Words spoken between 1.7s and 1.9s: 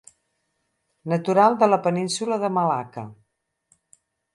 la